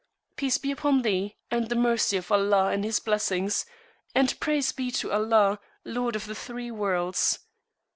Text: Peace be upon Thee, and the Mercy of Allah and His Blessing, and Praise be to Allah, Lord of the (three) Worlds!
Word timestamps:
Peace 0.35 0.57
be 0.57 0.71
upon 0.71 1.03
Thee, 1.03 1.37
and 1.51 1.69
the 1.69 1.75
Mercy 1.75 2.17
of 2.17 2.31
Allah 2.31 2.69
and 2.69 2.83
His 2.83 2.99
Blessing, 2.99 3.51
and 4.15 4.39
Praise 4.39 4.71
be 4.71 4.89
to 4.89 5.11
Allah, 5.11 5.59
Lord 5.85 6.15
of 6.15 6.25
the 6.25 6.33
(three) 6.33 6.71
Worlds! 6.71 7.37